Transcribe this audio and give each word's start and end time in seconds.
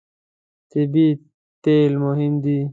طبیعي 0.71 1.09
تېل 1.63 1.93
مهم 2.05 2.33
دي. 2.43 2.59